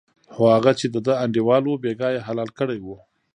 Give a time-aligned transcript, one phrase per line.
[0.33, 2.87] خو هغه چې دده انډیوال و بېګا یې حلال کړی و.